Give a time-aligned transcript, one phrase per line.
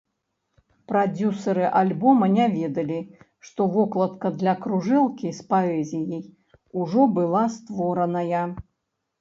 [0.91, 2.97] Прадзюсары альбома не ведалі,
[3.49, 6.25] што вокладка для кружэлкі з паэзіяй
[6.83, 8.45] ужо была створаная.